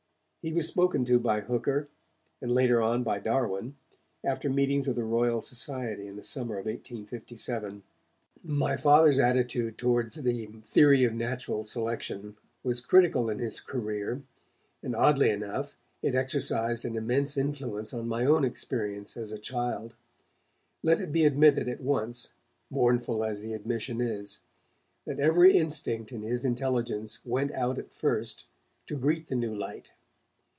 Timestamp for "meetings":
4.49-4.87